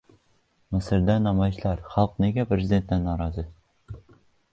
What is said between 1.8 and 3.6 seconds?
xalq nega prezidentdan norozi?